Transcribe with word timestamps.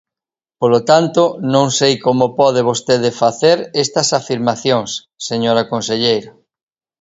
Polo 0.61 0.79
tanto, 0.89 1.23
non 1.53 1.67
sei 1.79 1.93
como 2.05 2.25
pode 2.39 2.61
vostede 2.69 3.09
facer 3.21 3.57
estas 3.83 4.07
afirmacións, 4.19 4.89
señora 5.27 5.63
conselleira. 5.71 6.31